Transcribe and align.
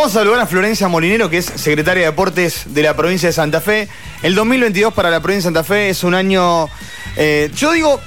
Vamos 0.00 0.16
a 0.16 0.20
saludar 0.20 0.40
a 0.40 0.46
Florencia 0.46 0.88
Molinero, 0.88 1.28
que 1.28 1.36
es 1.36 1.44
secretaria 1.44 2.04
de 2.04 2.10
Deportes 2.10 2.62
de 2.72 2.82
la 2.82 2.96
provincia 2.96 3.28
de 3.28 3.34
Santa 3.34 3.60
Fe. 3.60 3.86
El 4.22 4.34
2022 4.34 4.94
para 4.94 5.10
la 5.10 5.20
provincia 5.20 5.50
de 5.50 5.54
Santa 5.54 5.62
Fe 5.62 5.90
es 5.90 6.04
un 6.04 6.14
año, 6.14 6.70
eh, 7.16 7.50
yo 7.54 7.72
digo, 7.72 8.00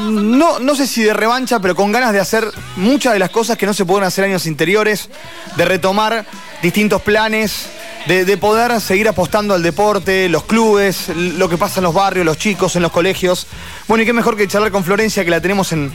no, 0.00 0.58
no 0.58 0.74
sé 0.74 0.86
si 0.86 1.02
de 1.02 1.12
revancha, 1.12 1.60
pero 1.60 1.74
con 1.74 1.92
ganas 1.92 2.14
de 2.14 2.20
hacer 2.20 2.50
muchas 2.76 3.12
de 3.12 3.18
las 3.18 3.28
cosas 3.28 3.58
que 3.58 3.66
no 3.66 3.74
se 3.74 3.84
pueden 3.84 4.04
hacer 4.04 4.24
años 4.24 4.46
interiores, 4.46 5.10
de 5.56 5.66
retomar 5.66 6.24
distintos 6.62 7.02
planes, 7.02 7.66
de, 8.06 8.36
poder 8.38 8.80
seguir 8.80 9.06
apostando 9.06 9.52
al 9.52 9.62
deporte, 9.62 10.30
los 10.30 10.44
clubes, 10.44 11.10
lo 11.14 11.50
que 11.50 11.58
pasa 11.58 11.80
en 11.80 11.84
los 11.84 11.92
barrios, 11.92 12.24
los 12.24 12.38
chicos, 12.38 12.74
en 12.74 12.80
los 12.80 12.90
colegios. 12.90 13.46
Bueno, 13.86 14.02
y 14.02 14.06
qué 14.06 14.14
mejor 14.14 14.34
que 14.34 14.48
charlar 14.48 14.72
con 14.72 14.82
Florencia, 14.82 15.26
que 15.26 15.30
la 15.30 15.42
tenemos 15.42 15.72
en, 15.72 15.92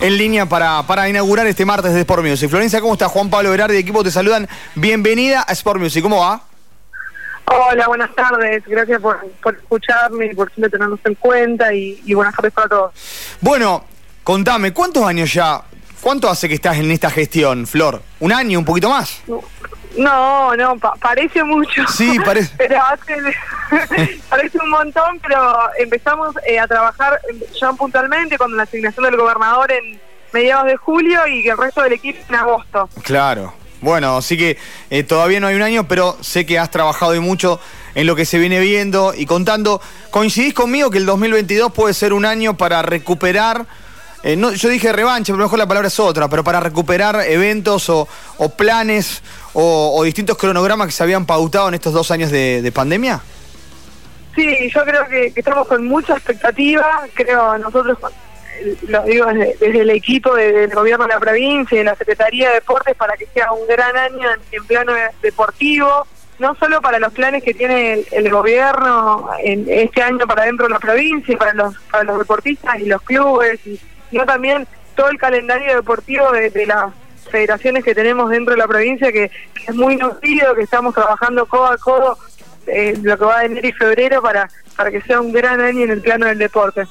en 0.00 0.16
línea 0.16 0.46
para, 0.46 0.82
para 0.86 1.08
inaugurar 1.08 1.46
este 1.46 1.64
martes 1.64 1.92
de 1.94 2.00
Sport 2.00 2.24
Music. 2.24 2.48
Florencia, 2.48 2.80
¿cómo 2.80 2.94
está? 2.94 3.08
Juan 3.08 3.30
Pablo 3.30 3.50
Berardi, 3.50 3.76
equipo 3.76 4.02
te 4.04 4.10
saludan. 4.10 4.48
Bienvenida 4.74 5.44
a 5.46 5.52
Sport 5.52 5.80
Music, 5.80 6.02
¿cómo 6.02 6.20
va? 6.20 6.42
Hola, 7.46 7.86
buenas 7.86 8.14
tardes. 8.14 8.64
Gracias 8.66 9.00
por, 9.00 9.18
escucharme 9.56 10.26
y 10.26 10.34
por 10.34 10.50
siempre 10.52 10.70
tenernos 10.70 11.00
en 11.04 11.14
cuenta 11.14 11.72
y, 11.72 12.12
buenas 12.12 12.34
tardes 12.34 12.52
para 12.52 12.68
todos. 12.68 12.92
Bueno, 13.40 13.84
contame, 14.24 14.72
¿cuántos 14.72 15.04
años 15.04 15.32
ya? 15.32 15.62
¿Cuánto 16.00 16.28
hace 16.28 16.48
que 16.48 16.54
estás 16.54 16.76
en 16.76 16.90
esta 16.90 17.10
gestión, 17.10 17.66
Flor? 17.66 18.02
¿Un 18.20 18.32
año, 18.32 18.58
un 18.58 18.64
poquito 18.64 18.90
más? 18.90 19.22
No, 19.26 19.42
no, 19.96 20.76
parece 21.00 21.42
mucho. 21.44 21.86
Sí, 21.88 22.18
parece. 22.24 22.54
pero 22.58 22.80
parece 24.28 24.58
un 24.62 24.70
montón, 24.70 25.20
pero 25.20 25.58
empezamos 25.78 26.34
eh, 26.46 26.58
a 26.58 26.66
trabajar 26.66 27.20
ya 27.60 27.72
puntualmente 27.72 28.38
con 28.38 28.56
la 28.56 28.64
asignación 28.64 29.04
del 29.04 29.16
gobernador 29.16 29.72
en 29.72 30.00
mediados 30.32 30.66
de 30.66 30.76
julio 30.76 31.26
y 31.26 31.48
el 31.48 31.56
resto 31.56 31.82
del 31.82 31.94
equipo 31.94 32.18
en 32.28 32.34
agosto. 32.34 32.88
Claro. 33.02 33.54
Bueno, 33.80 34.16
así 34.16 34.38
que 34.38 34.56
eh, 34.90 35.02
todavía 35.02 35.38
no 35.38 35.46
hay 35.46 35.54
un 35.54 35.62
año, 35.62 35.86
pero 35.86 36.16
sé 36.20 36.46
que 36.46 36.58
has 36.58 36.70
trabajado 36.70 37.14
y 37.14 37.20
mucho 37.20 37.60
en 37.94 38.06
lo 38.06 38.16
que 38.16 38.24
se 38.24 38.38
viene 38.38 38.58
viendo 38.60 39.12
y 39.14 39.26
contando. 39.26 39.80
¿Coincidís 40.10 40.54
conmigo 40.54 40.90
que 40.90 40.98
el 40.98 41.06
2022 41.06 41.72
puede 41.72 41.94
ser 41.94 42.12
un 42.12 42.24
año 42.24 42.56
para 42.56 42.82
recuperar 42.82 43.66
eh, 44.26 44.34
no, 44.34 44.50
yo 44.50 44.68
dije 44.68 44.92
revancha, 44.92 45.32
pero 45.32 45.44
mejor 45.44 45.60
la 45.60 45.68
palabra 45.68 45.86
es 45.86 46.00
otra, 46.00 46.26
pero 46.26 46.42
para 46.42 46.58
recuperar 46.58 47.20
eventos 47.28 47.88
o, 47.88 48.08
planes 48.56 49.22
o, 49.52 50.02
distintos 50.02 50.36
cronogramas 50.36 50.88
que 50.88 50.92
se 50.92 51.04
habían 51.04 51.24
pautado 51.26 51.68
en 51.68 51.74
estos 51.74 51.92
dos 51.92 52.10
años 52.10 52.32
de, 52.32 52.72
pandemia? 52.74 53.20
Sí, 54.34 54.68
yo 54.74 54.82
creo 54.82 55.06
que, 55.06 55.32
estamos 55.32 55.68
con 55.68 55.86
mucha 55.86 56.14
expectativa, 56.14 57.02
creo 57.14 57.56
nosotros, 57.58 57.98
lo 58.88 59.02
digo 59.04 59.26
desde, 59.26 59.80
el 59.80 59.90
equipo 59.90 60.34
del 60.34 60.74
gobierno 60.74 61.06
de 61.06 61.14
la 61.14 61.20
provincia 61.20 61.76
y 61.76 61.78
de 61.78 61.84
la 61.84 61.94
Secretaría 61.94 62.48
de 62.48 62.54
Deportes 62.56 62.96
para 62.96 63.16
que 63.16 63.26
sea 63.26 63.52
un 63.52 63.64
gran 63.68 63.96
año 63.96 64.28
en, 64.50 64.66
plano 64.66 64.92
deportivo, 65.22 66.04
no 66.40 66.56
solo 66.56 66.80
para 66.80 66.98
los 66.98 67.12
planes 67.12 67.44
que 67.44 67.54
tiene 67.54 68.04
el, 68.10 68.28
gobierno 68.28 69.30
en 69.38 69.66
este 69.68 70.02
año 70.02 70.26
para 70.26 70.46
dentro 70.46 70.66
de 70.66 70.72
la 70.72 70.80
provincia, 70.80 71.38
para 71.38 71.54
los, 71.54 71.76
para 71.92 72.02
los 72.02 72.18
deportistas 72.18 72.80
y 72.80 72.86
los 72.86 73.00
clubes 73.02 73.64
y 73.64 73.78
sino 74.16 74.24
también 74.24 74.66
todo 74.94 75.10
el 75.10 75.18
calendario 75.18 75.76
deportivo 75.76 76.32
de, 76.32 76.66
las 76.66 76.86
federaciones 77.30 77.84
que 77.84 77.94
tenemos 77.94 78.30
dentro 78.30 78.54
de 78.54 78.58
la 78.58 78.66
provincia, 78.66 79.12
que, 79.12 79.30
es 79.66 79.74
muy 79.74 79.96
nutrido, 79.96 80.54
que 80.54 80.62
estamos 80.62 80.94
trabajando 80.94 81.44
codo 81.44 81.66
a 81.66 81.76
codo 81.76 82.18
eh, 82.66 82.98
lo 83.02 83.18
que 83.18 83.24
va 83.26 83.40
de 83.40 83.46
enero 83.46 83.68
y 83.68 83.72
febrero 83.72 84.22
para, 84.22 84.48
para 84.74 84.90
que 84.90 85.02
sea 85.02 85.20
un 85.20 85.32
gran 85.32 85.60
año 85.60 85.84
en 85.84 85.90
el 85.90 86.00
plano 86.00 86.24
del 86.24 86.38
deporte. 86.38 86.84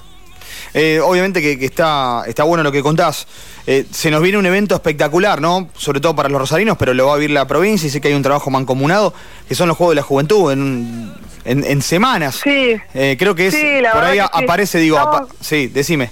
Eh, 0.75 0.99
obviamente 0.99 1.41
que, 1.41 1.65
está, 1.65 2.23
está 2.27 2.43
bueno 2.43 2.61
lo 2.61 2.71
que 2.71 2.83
contás. 2.83 3.27
Eh, 3.65 3.85
se 3.89 4.11
nos 4.11 4.21
viene 4.21 4.37
un 4.37 4.45
evento 4.45 4.75
espectacular, 4.75 5.41
¿no? 5.41 5.69
Sobre 5.75 5.99
todo 5.99 6.15
para 6.15 6.29
los 6.29 6.39
rosarinos, 6.39 6.77
pero 6.77 6.93
lo 6.93 7.07
va 7.07 7.13
a 7.13 7.17
vivir 7.17 7.31
la 7.31 7.47
provincia 7.47 7.87
y 7.87 7.89
sé 7.89 8.01
que 8.01 8.09
hay 8.09 8.13
un 8.13 8.21
trabajo 8.21 8.51
mancomunado, 8.51 9.15
que 9.47 9.55
son 9.55 9.67
los 9.67 9.77
Juegos 9.77 9.93
de 9.93 9.95
la 9.95 10.03
Juventud 10.03 10.51
en, 10.51 11.11
en, 11.45 11.81
semanas. 11.81 12.41
Sí. 12.43 12.75
Eh, 12.93 13.15
creo 13.17 13.33
que 13.33 13.47
es, 13.47 13.55
por 13.91 14.03
ahí 14.03 14.19
aparece, 14.19 14.77
digo, 14.77 14.99
sí, 15.39 15.67
decime. 15.67 16.11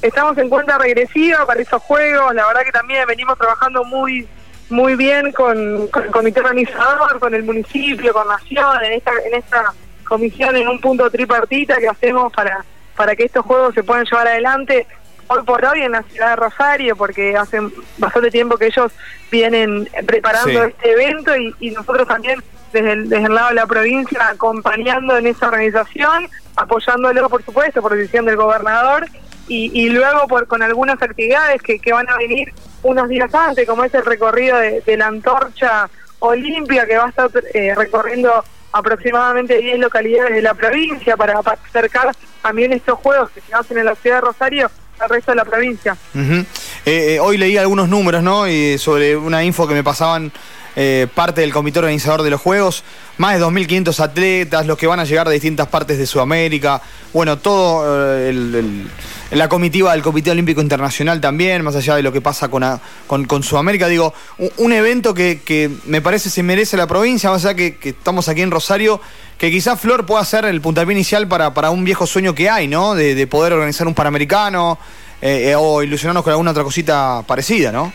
Estamos 0.00 0.38
en 0.38 0.48
cuenta 0.48 0.78
regresiva 0.78 1.44
para 1.44 1.60
esos 1.60 1.82
juegos, 1.82 2.34
la 2.34 2.46
verdad 2.46 2.62
que 2.62 2.72
también 2.72 3.06
venimos 3.06 3.36
trabajando 3.36 3.84
muy 3.84 4.28
muy 4.70 4.96
bien 4.96 5.32
con, 5.32 5.56
el 5.58 6.10
comité 6.10 6.40
organizador, 6.40 7.18
con 7.18 7.34
el 7.34 7.42
municipio, 7.42 8.12
con 8.12 8.28
Nación, 8.28 8.84
en 8.84 8.92
esta, 8.92 9.12
en 9.24 9.34
esta 9.34 9.72
comisión, 10.06 10.56
en 10.56 10.68
un 10.68 10.80
punto 10.80 11.10
tripartita 11.10 11.78
que 11.78 11.88
hacemos 11.88 12.32
para, 12.32 12.64
para 12.96 13.16
que 13.16 13.24
estos 13.24 13.44
juegos 13.44 13.74
se 13.74 13.82
puedan 13.82 14.04
llevar 14.04 14.28
adelante 14.28 14.86
hoy 15.28 15.42
por 15.44 15.64
hoy 15.64 15.82
en 15.82 15.92
la 15.92 16.02
ciudad 16.02 16.30
de 16.30 16.36
Rosario, 16.36 16.96
porque 16.96 17.36
hace 17.36 17.60
bastante 17.98 18.30
tiempo 18.30 18.56
que 18.56 18.66
ellos 18.66 18.92
vienen 19.30 19.88
preparando 20.06 20.64
este 20.64 20.92
evento 20.92 21.36
y, 21.36 21.54
y 21.60 21.70
nosotros 21.70 22.06
también 22.08 22.42
desde 22.72 22.92
el, 22.92 23.08
desde 23.08 23.26
el 23.26 23.34
lado 23.34 23.48
de 23.48 23.54
la 23.54 23.66
provincia 23.66 24.28
acompañando 24.28 25.16
en 25.16 25.26
esa 25.26 25.48
organización, 25.48 26.28
apoyándolo 26.56 27.28
por 27.28 27.42
supuesto 27.42 27.80
por 27.80 27.94
decisión 27.94 28.26
del 28.26 28.36
gobernador 28.36 29.06
y, 29.48 29.88
luego 29.88 30.28
por 30.28 30.46
con 30.46 30.62
algunas 30.62 31.00
actividades 31.02 31.62
que, 31.62 31.92
van 31.92 32.08
a 32.08 32.16
venir 32.16 32.52
unos 32.82 33.08
días 33.08 33.34
antes, 33.34 33.66
como 33.66 33.84
es 33.84 33.94
el 33.94 34.04
recorrido 34.04 34.58
de, 34.58 34.96
la 34.96 35.06
antorcha 35.06 35.88
olímpica 36.20 36.86
que 36.86 36.96
va 36.96 37.06
a 37.06 37.08
estar 37.08 37.30
eh, 37.54 37.74
recorriendo 37.74 38.44
aproximadamente 38.72 39.58
10 39.58 39.78
localidades 39.78 40.34
de 40.34 40.42
la 40.42 40.54
provincia 40.54 41.16
para, 41.16 41.38
acercar 41.38 42.14
también 42.42 42.72
estos 42.72 42.98
juegos 42.98 43.30
que 43.30 43.40
se 43.40 43.54
hacen 43.54 43.78
en 43.78 43.86
la 43.86 43.94
ciudad 43.94 44.16
de 44.16 44.20
Rosario 44.22 44.70
al 44.98 45.08
resto 45.08 45.32
de 45.32 45.36
la 45.36 45.44
provincia. 45.44 45.96
Eh, 46.14 46.44
eh, 46.84 47.20
hoy 47.20 47.38
leí 47.38 47.56
algunos 47.56 47.88
números. 47.88 48.24
Y 48.50 48.78
sobre 48.78 49.16
una 49.16 49.44
info 49.44 49.66
que 49.68 49.74
me 49.74 49.84
pasaban 49.84 50.32
eh, 50.80 51.08
parte 51.12 51.40
del 51.40 51.52
comité 51.52 51.80
organizador 51.80 52.22
de 52.22 52.30
los 52.30 52.40
Juegos, 52.40 52.84
más 53.16 53.36
de 53.36 53.44
2.500 53.44 53.98
atletas, 53.98 54.64
los 54.64 54.78
que 54.78 54.86
van 54.86 55.00
a 55.00 55.04
llegar 55.04 55.26
de 55.26 55.34
distintas 55.34 55.66
partes 55.66 55.98
de 55.98 56.06
Sudamérica, 56.06 56.80
bueno, 57.12 57.36
todo 57.36 57.82
eh, 57.84 58.86
la 59.32 59.48
comitiva 59.48 59.90
del 59.90 60.02
Comité 60.02 60.30
Olímpico 60.30 60.60
Internacional 60.60 61.20
también, 61.20 61.64
más 61.64 61.74
allá 61.74 61.96
de 61.96 62.02
lo 62.02 62.12
que 62.12 62.20
pasa 62.20 62.46
con, 62.48 62.64
con, 63.08 63.42
Sudamérica, 63.42 63.88
digo, 63.88 64.14
un, 64.58 64.72
evento 64.72 65.14
que, 65.14 65.68
me 65.84 66.00
parece 66.00 66.30
se 66.30 66.44
merece 66.44 66.76
la 66.76 66.86
provincia, 66.86 67.28
más 67.28 67.44
allá 67.44 67.56
que, 67.56 67.76
que 67.76 67.88
estamos 67.88 68.28
aquí 68.28 68.42
en 68.42 68.52
Rosario, 68.52 69.00
que 69.36 69.50
quizás 69.50 69.80
Flor 69.80 70.06
pueda 70.06 70.24
ser 70.24 70.44
el 70.44 70.60
puntapié 70.60 70.92
inicial 70.92 71.26
para, 71.26 71.54
para 71.54 71.70
un 71.70 71.82
viejo 71.82 72.06
sueño 72.06 72.36
que 72.36 72.48
hay, 72.48 72.68
¿no? 72.68 72.94
De, 72.94 73.26
poder 73.26 73.52
organizar 73.52 73.88
un 73.88 73.94
Panamericano 73.94 74.78
eh, 75.20 75.56
o 75.58 75.82
ilusionarnos 75.82 76.22
con 76.22 76.30
alguna 76.30 76.52
otra 76.52 76.62
cosita 76.62 77.24
parecida, 77.26 77.72
¿no? 77.72 77.92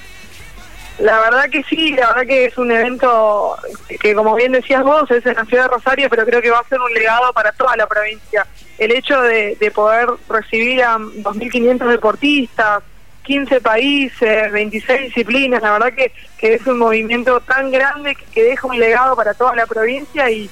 La 1.00 1.20
verdad 1.20 1.50
que 1.50 1.64
sí, 1.64 1.92
la 1.94 2.08
verdad 2.10 2.28
que 2.28 2.46
es 2.46 2.58
un 2.58 2.72
evento 2.72 3.58
que 4.00 4.14
como 4.14 4.36
bien 4.36 4.52
decías 4.52 4.84
vos 4.84 5.10
es 5.10 5.26
en 5.26 5.36
la 5.36 5.46
ciudad 5.46 5.64
de 5.64 5.70
Rosario, 5.70 6.10
pero 6.10 6.26
creo 6.26 6.42
que 6.42 6.52
va 6.52 6.60
a 6.60 6.70
ser 6.70 6.80
un 6.80 6.94
legado 6.94 7.34
para 7.34 7.52
toda 7.52 7.76
la 7.76 7.88
provincia. 7.88 8.46
El 8.78 8.92
hecho 8.92 9.20
de, 9.22 9.72
poder 9.74 10.08
recibir 10.30 10.84
a 10.84 10.98
2.500 10.98 11.88
deportistas, 11.88 12.84
15 13.24 13.62
países, 13.62 14.52
26 14.52 15.02
disciplinas, 15.02 15.64
la 15.64 15.74
verdad 15.74 15.94
que, 15.94 16.12
que 16.38 16.56
es 16.56 16.68
un 16.68 16.78
movimiento 16.78 17.40
tan 17.42 17.72
grande 17.72 18.16
que, 18.32 18.44
deja 18.44 18.68
un 18.68 18.80
legado 18.80 19.16
para 19.16 19.34
toda 19.34 19.56
la 19.56 19.66
provincia 19.66 20.30
y, 20.30 20.50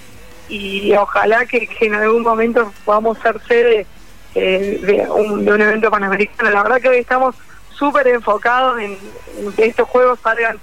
y 0.50 0.92
ojalá 0.94 1.46
que, 1.46 1.70
en 1.82 1.94
algún 1.94 2.24
momento 2.24 2.74
podamos 2.84 3.20
ser 3.20 3.40
sede 3.48 3.86
eh, 4.34 4.80
de, 4.82 5.10
un, 5.12 5.46
de 5.46 5.52
un 5.52 5.62
evento 5.62 5.92
panamericano. 5.92 6.50
La 6.50 6.64
verdad 6.64 6.82
que 6.82 6.90
hoy 6.90 6.98
estamos 6.98 7.36
súper 7.82 8.08
enfocados 8.10 8.80
en, 8.80 8.96
que 9.56 9.66
estos 9.66 9.90
juegos 9.90 10.20
salgan 10.22 10.60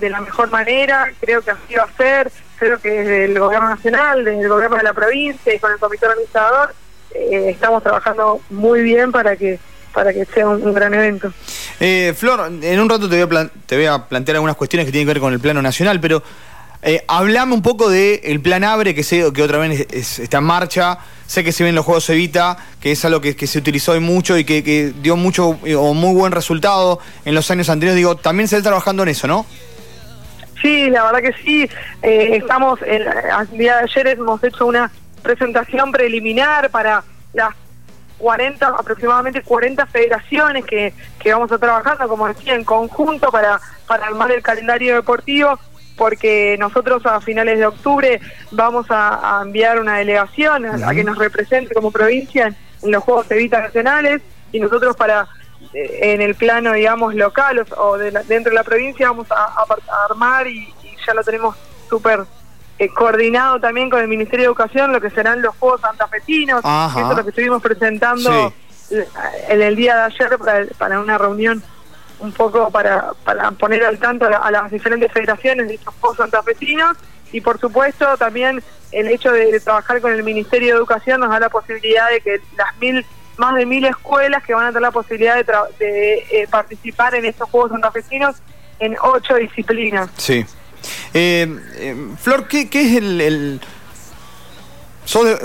de 0.00 0.10
la 0.10 0.20
mejor 0.20 0.50
manera, 0.50 1.12
creo 1.20 1.40
que 1.40 1.52
así 1.52 1.76
va 1.76 1.84
a 1.84 1.96
ser, 1.96 2.32
creo 2.58 2.80
que 2.80 2.90
desde 2.90 3.24
el 3.26 3.38
gobierno 3.38 3.68
nacional, 3.68 4.24
desde 4.24 4.40
el 4.40 4.48
gobierno 4.48 4.76
de 4.76 4.82
la 4.82 4.92
provincia 4.92 5.54
y 5.54 5.60
con 5.60 5.70
el 5.70 5.78
comité 5.78 6.06
organizador 6.06 6.74
eh, 7.14 7.50
estamos 7.50 7.84
trabajando 7.84 8.40
muy 8.50 8.82
bien 8.82 9.12
para 9.12 9.36
que 9.36 9.60
para 9.94 10.12
que 10.12 10.24
sea 10.26 10.46
un, 10.48 10.74
gran 10.74 10.92
evento. 10.92 11.32
Eh, 11.80 12.12
Flor, 12.14 12.50
en 12.60 12.80
un 12.80 12.90
rato 12.90 13.08
te 13.08 13.24
voy, 13.24 13.36
a 13.36 13.50
te 13.64 13.76
voy 13.76 13.86
a 13.86 14.06
plantear 14.06 14.36
algunas 14.36 14.56
cuestiones 14.56 14.86
que 14.86 14.92
tienen 14.92 15.06
que 15.06 15.14
ver 15.14 15.20
con 15.20 15.32
el 15.32 15.40
plano 15.40 15.62
nacional, 15.62 16.00
pero 16.00 16.22
eh, 16.82 17.04
hablame 17.08 17.54
un 17.54 17.62
poco 17.62 17.88
del 17.88 18.40
plan 18.40 18.64
Abre, 18.64 18.94
que 18.94 19.02
sé 19.02 19.32
que 19.32 19.42
otra 19.42 19.58
vez 19.58 19.86
está 19.90 20.38
en 20.38 20.44
marcha. 20.44 20.98
Sé 21.26 21.42
que 21.42 21.50
se 21.50 21.64
ven 21.64 21.74
los 21.74 21.84
Juegos 21.84 22.08
Evita, 22.10 22.56
que 22.80 22.92
es 22.92 23.04
algo 23.04 23.20
que, 23.20 23.34
se 23.46 23.58
utilizó 23.58 23.92
hoy 23.92 24.00
mucho 24.00 24.38
y 24.38 24.44
que, 24.44 24.92
dio 25.00 25.16
mucho 25.16 25.58
eh, 25.64 25.74
o 25.74 25.92
muy 25.92 26.14
buen 26.14 26.30
resultado 26.30 27.00
en 27.24 27.34
los 27.34 27.50
años 27.50 27.68
anteriores. 27.68 27.96
Digo, 27.96 28.16
también 28.16 28.46
se 28.48 28.56
está 28.56 28.70
trabajando 28.70 29.02
en 29.02 29.08
eso, 29.08 29.26
¿no? 29.26 29.44
Sí, 30.62 30.88
la 30.88 31.04
verdad 31.04 31.20
que 31.20 31.42
sí. 31.42 31.68
Eh, 32.02 32.36
estamos, 32.36 32.80
el, 32.82 33.04
día 33.52 33.78
de 33.78 33.82
ayer 33.82 34.06
hemos 34.06 34.42
hecho 34.44 34.66
una 34.66 34.90
presentación 35.22 35.90
preliminar 35.90 36.70
para 36.70 37.02
las 37.32 37.50
40, 38.18 38.66
aproximadamente 38.68 39.42
40 39.42 39.84
federaciones 39.86 40.64
que, 40.64 40.94
que 41.18 41.32
vamos 41.32 41.50
a 41.50 41.58
trabajando, 41.58 42.08
como 42.08 42.28
decía, 42.28 42.54
en 42.54 42.62
conjunto 42.62 43.32
para, 43.32 43.60
para 43.88 44.06
armar 44.06 44.30
el 44.30 44.42
calendario 44.42 44.94
deportivo 44.94 45.58
porque 45.96 46.56
nosotros 46.58 47.04
a 47.06 47.20
finales 47.20 47.58
de 47.58 47.66
octubre 47.66 48.20
vamos 48.50 48.86
a, 48.90 49.40
enviar 49.42 49.80
una 49.80 49.98
delegación 49.98 50.66
a, 50.66 50.94
que 50.94 51.04
nos 51.04 51.18
represente 51.18 51.74
como 51.74 51.90
provincia 51.90 52.54
en, 52.82 52.90
los 52.90 53.02
Juegos 53.02 53.30
Evita 53.30 53.60
Nacionales 53.60 54.22
y 54.52 54.60
nosotros 54.60 54.96
para 54.96 55.26
en 55.72 56.20
el 56.20 56.34
plano, 56.34 56.72
digamos, 56.72 57.14
local 57.14 57.66
o, 57.76 57.98
de 57.98 58.10
dentro 58.28 58.50
de 58.50 58.54
la 58.54 58.64
provincia 58.64 59.08
vamos 59.08 59.26
a, 59.30 59.64
armar 60.08 60.46
y, 60.46 60.72
ya 61.06 61.14
lo 61.14 61.22
tenemos 61.22 61.56
súper 61.88 62.24
eh, 62.78 62.88
coordinado 62.88 63.60
también 63.60 63.88
con 63.88 64.00
el 64.00 64.08
Ministerio 64.08 64.44
de 64.44 64.46
Educación, 64.46 64.92
lo 64.92 65.00
que 65.00 65.10
serán 65.10 65.40
los 65.40 65.54
Juegos 65.56 65.80
Santafesinos, 65.80 66.60
eso 66.60 67.10
es 67.10 67.16
lo 67.16 67.22
que 67.22 67.30
estuvimos 67.30 67.62
presentando 67.62 68.52
en 69.48 69.62
el 69.62 69.76
día 69.76 69.96
de 69.96 70.02
ayer 70.02 70.38
para, 70.78 71.00
una 71.00 71.18
reunión 71.18 71.62
un 72.20 72.32
poco 72.32 72.70
para, 72.70 73.12
para 73.24 73.50
poner 73.52 73.84
al 73.84 73.98
tanto 73.98 74.26
a, 74.26 74.50
las 74.50 74.70
diferentes 74.70 75.12
federaciones 75.12 75.68
de 75.68 75.74
estos 75.74 75.94
Juegos 76.00 76.18
Santafesinos 76.18 76.96
y 77.32 77.40
por 77.40 77.60
supuesto 77.60 78.16
también 78.16 78.62
el 78.92 79.08
hecho 79.08 79.32
de, 79.32 79.60
trabajar 79.60 80.00
con 80.00 80.12
el 80.12 80.22
Ministerio 80.22 80.68
de 80.68 80.78
Educación 80.78 81.20
nos 81.20 81.30
da 81.30 81.40
la 81.40 81.48
posibilidad 81.48 82.10
de 82.10 82.20
que 82.20 82.40
las 82.56 82.76
mil 82.78 83.04
más 83.36 83.54
de 83.54 83.66
mil 83.66 83.84
escuelas 83.84 84.42
que 84.44 84.54
van 84.54 84.64
a 84.64 84.68
tener 84.68 84.82
la 84.82 84.90
posibilidad 84.90 85.36
de, 85.78 86.24
eh, 86.30 86.46
participar 86.50 87.14
en 87.14 87.26
estos 87.26 87.50
Juegos 87.50 87.70
Santafesinos 87.70 88.36
en 88.78 88.96
ocho 89.02 89.34
disciplinas. 89.34 90.08
Sí. 90.16 90.44
Eh, 91.12 91.58
eh, 91.76 91.96
Flor, 92.18 92.48
¿qué, 92.48 92.68
es 92.72 92.96
el...? 92.96 93.60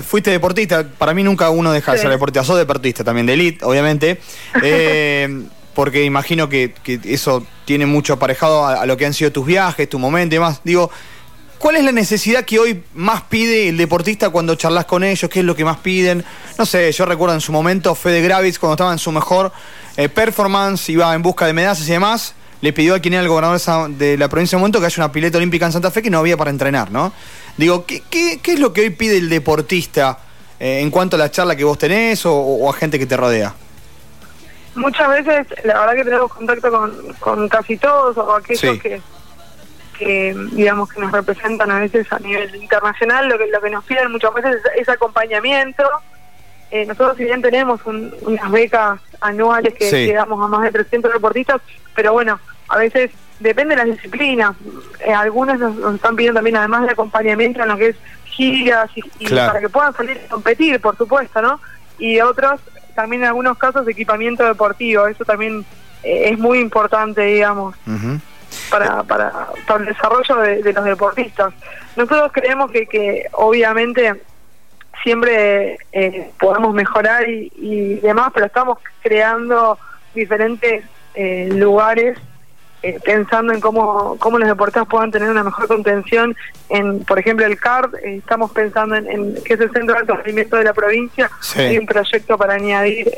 fuiste 0.04 0.32
deportista, 0.32 0.88
para 0.98 1.14
mí 1.14 1.22
nunca 1.22 1.50
uno 1.52 1.72
deja 1.72 1.92
de 1.92 2.00
ser 2.00 2.10
deportista, 2.10 2.44
sos 2.44 2.58
deportista 2.58 3.04
también, 3.04 3.28
de 3.28 3.34
elite, 3.34 3.64
obviamente, 3.64 4.20
porque 5.74 6.04
imagino 6.04 6.50
que, 6.50 6.74
eso 7.04 7.46
tiene 7.66 7.86
mucho 7.86 8.14
aparejado 8.14 8.66
a, 8.66 8.86
lo 8.86 8.98
que 8.98 9.06
han 9.06 9.14
sido 9.14 9.32
tus 9.32 9.46
viajes, 9.46 9.90
tu 9.90 10.00
momento 10.00 10.36
y 10.36 10.38
demás. 10.38 10.62
Digo, 10.64 10.92
¿Cuál 11.62 11.76
es 11.76 11.84
la 11.84 11.92
necesidad 11.92 12.44
que 12.44 12.58
hoy 12.58 12.82
más 12.96 13.22
pide 13.22 13.70
el 13.70 13.78
deportista 13.78 14.32
cuando 14.32 14.56
charlas 14.56 14.86
con 14.86 15.04
ellos? 15.04 15.30
¿Qué 15.30 15.42
es 15.42 15.46
lo 15.46 15.56
que 15.56 15.64
más 15.64 15.78
piden? 15.78 16.26
No 16.58 16.66
sé, 16.66 16.92
yo 16.92 17.06
recuerdo 17.06 17.36
en 17.36 17.42
su 17.42 17.52
momento 17.52 17.94
Fede 17.94 18.20
Gravis 18.24 18.58
cuando 18.58 18.74
estaba 18.74 18.92
en 18.92 18.98
su 18.98 19.12
mejor 19.12 19.52
eh, 19.96 20.10
performance, 20.10 20.90
iba 20.90 21.14
en 21.14 21.22
busca 21.22 21.46
de 21.46 21.54
medallas 21.54 21.88
y 21.88 21.92
demás, 21.92 22.34
le 22.62 22.74
pidió 22.74 22.96
a 22.96 23.00
quien 23.00 23.14
era 23.14 23.22
el 23.22 23.30
gobernador 23.30 23.92
de 23.92 24.18
la 24.18 24.28
provincia 24.28 24.58
de 24.58 24.60
momento 24.60 24.80
que 24.80 24.88
haya 24.88 25.04
una 25.04 25.12
pileta 25.12 25.38
olímpica 25.38 25.68
en 25.68 25.72
Santa 25.72 25.92
Fe 25.92 26.02
que 26.02 26.10
no 26.10 26.18
había 26.18 26.36
para 26.36 26.50
entrenar, 26.50 26.92
¿no? 26.92 27.14
Digo, 27.58 27.86
¿qué, 27.86 28.40
es 28.44 28.60
lo 28.60 28.74
que 28.74 28.82
hoy 28.82 28.90
pide 28.92 29.18
el 29.18 29.30
deportista 29.30 30.18
eh, 30.60 30.80
en 30.80 30.90
cuanto 30.90 31.16
a 31.16 31.20
la 31.20 31.30
charla 31.30 31.56
que 31.56 31.64
vos 31.64 31.78
tenés 31.78 32.26
o, 32.26 32.68
a 32.70 32.74
gente 32.74 32.98
que 32.98 33.06
te 33.06 33.18
rodea? 33.18 33.54
Muchas 34.76 35.10
veces, 35.10 35.48
la 35.66 35.80
verdad 35.80 35.96
que 35.96 36.04
tenemos 36.06 36.34
contacto 36.34 36.90
con, 37.20 37.50
casi 37.50 37.78
todos 37.78 38.18
o 38.18 38.36
aquellos 38.36 38.80
que 38.80 39.02
que 40.02 40.36
digamos 40.54 40.92
que 40.92 41.00
nos 41.00 41.12
representan 41.12 41.70
a 41.70 41.80
veces 41.80 42.12
a 42.12 42.18
nivel 42.18 42.56
internacional, 42.56 43.30
lo 43.30 43.38
que, 43.38 43.46
lo 43.48 43.62
que 43.62 43.70
nos 43.70 43.86
piden 43.86 44.12
muchas 44.12 44.34
veces 44.34 44.58
es, 44.76 44.90
acompañamiento. 44.90 45.84
Eh, 46.72 46.88
nosotros 46.88 47.18
si 47.18 47.26
bien 47.26 47.42
tenemos 47.42 47.82
unas 47.86 48.52
becas 48.52 49.00
anuales 49.20 49.76
que, 49.76 50.14
damos 50.14 50.44
a 50.44 50.48
más 50.48 50.64
de 50.64 50.72
300 50.72 51.14
deportistas, 51.14 51.62
pero 51.94 52.14
bueno, 52.14 52.40
a 52.70 52.78
veces 52.78 53.12
depende 53.40 53.76
de 53.76 53.86
las 53.86 53.96
disciplinas. 53.96 54.56
Eh, 55.06 55.14
algunos 55.14 55.60
nos, 55.60 55.96
están 55.96 56.16
pidiendo 56.16 56.40
también 56.40 56.58
además 56.58 56.88
de 56.88 56.94
acompañamiento 56.94 57.62
en 57.62 57.70
lo 57.70 57.78
que 57.78 57.90
es 57.90 57.96
giras 58.26 58.90
y, 58.96 59.30
para 59.30 59.60
que 59.60 59.70
puedan 59.70 59.94
salir 59.94 60.20
a 60.26 60.30
competir, 60.30 60.82
por 60.82 60.98
supuesto, 60.98 61.44
¿no? 61.44 61.60
Y 62.00 62.20
otros 62.22 62.60
también 62.94 63.24
en 63.24 63.30
algunos 63.30 63.58
casos 63.58 63.88
equipamiento 63.88 64.46
deportivo, 64.46 65.08
eso 65.08 65.26
también 65.26 65.66
eh, 66.04 66.30
es 66.32 66.40
muy 66.40 66.60
importante, 66.60 67.22
digamos 67.22 67.76
para, 68.70 69.04
para, 69.04 69.50
para 69.68 69.80
el 69.80 69.86
desarrollo 69.86 70.36
de, 70.38 70.74
los 70.74 70.86
deportistas. 70.86 71.54
Nosotros 71.96 72.32
creemos 72.34 72.72
que, 72.72 72.88
que 72.88 73.28
obviamente 73.34 74.22
siempre 75.04 75.78
eh, 75.92 76.32
podemos 76.40 76.74
mejorar 76.74 77.28
y, 77.30 77.96
demás, 78.02 78.32
pero 78.34 78.46
estamos 78.46 78.80
creando 79.02 79.78
diferentes 80.14 80.84
eh, 81.14 81.50
lugares 81.52 82.18
eh, 82.84 83.00
pensando 83.04 83.54
en 83.54 83.62
cómo, 83.62 84.18
cómo 84.18 84.40
los 84.40 84.48
deportistas 84.48 84.88
puedan 84.88 85.12
tener 85.12 85.30
una 85.30 85.44
mejor 85.44 85.68
contención 85.68 86.36
en, 86.70 87.04
por 87.06 87.20
ejemplo, 87.20 87.46
el 87.46 87.58
CARD, 87.60 87.96
estamos 88.04 88.52
pensando 88.52 88.96
en, 88.96 89.36
que 89.44 89.54
es 89.54 89.60
el 89.60 89.72
centro 89.72 89.94
de 89.94 90.00
alto 90.00 90.16
rendimiento 90.16 90.58
de 90.58 90.64
la 90.64 90.74
provincia, 90.74 91.30
hay 91.56 91.78
un 91.78 91.86
proyecto 91.86 92.38
para 92.38 92.56
añadir 92.56 93.12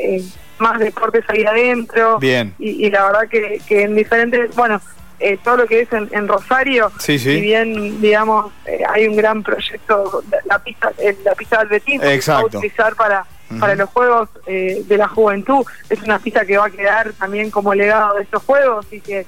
más 0.60 0.80
deportes 0.80 1.24
ahí 1.28 1.46
adentro, 1.46 2.20
Bien. 2.20 2.54
Y, 2.60 2.86
y 2.86 2.90
la 2.90 3.06
verdad 3.06 3.28
que, 3.30 3.62
que 3.68 3.84
en 3.84 3.96
diferentes, 3.96 4.56
bueno, 4.56 4.82
eh, 5.24 5.40
todo 5.42 5.58
lo 5.58 5.68
que 5.68 5.80
es 5.80 5.90
en, 5.94 6.28
Rosario, 6.28 6.92
si 7.00 7.18
bien, 7.18 8.02
digamos, 8.02 8.52
eh, 8.66 8.84
hay 8.94 9.08
un 9.08 9.16
gran 9.16 9.42
proyecto, 9.42 10.22
la 10.44 10.60
pista 10.60 10.92
la 11.24 11.34
pista 11.34 11.60
del 11.60 11.70
Betín, 11.70 12.02
que 12.02 12.20
va 12.28 12.40
a 12.40 12.46
utilizar 12.46 12.94
para, 12.96 13.26
para 13.58 13.76
los 13.76 13.90
Juegos 13.92 14.28
eh, 14.48 14.84
de 14.86 14.98
la 14.98 15.08
Juventud, 15.08 15.66
es 15.90 16.02
una 16.02 16.20
pista 16.20 16.46
que 16.46 16.58
va 16.58 16.66
a 16.66 16.70
quedar 16.70 17.14
también 17.14 17.52
como 17.52 17.74
legado 17.74 18.16
de 18.16 18.24
estos 18.24 18.44
Juegos 18.44 18.86
y 18.92 19.00
que, 19.00 19.26